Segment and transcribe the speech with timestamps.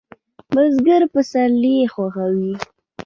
[0.53, 2.53] بزګر پسرلی خوښوي